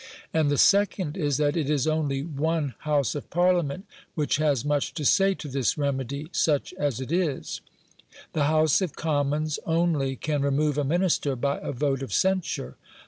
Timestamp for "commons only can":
8.95-10.41